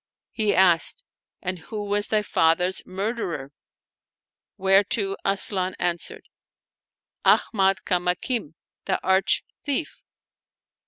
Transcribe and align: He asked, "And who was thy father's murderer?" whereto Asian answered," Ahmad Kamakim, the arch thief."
He 0.31 0.55
asked, 0.55 1.03
"And 1.43 1.59
who 1.59 1.83
was 1.85 2.07
thy 2.07 2.23
father's 2.23 2.83
murderer?" 2.87 3.51
whereto 4.57 5.15
Asian 5.23 5.75
answered," 5.77 6.25
Ahmad 7.23 7.81
Kamakim, 7.85 8.55
the 8.85 8.99
arch 9.03 9.43
thief." 9.63 10.01